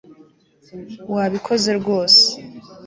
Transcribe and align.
wabikoze 1.13 1.69
rwose 1.79 2.25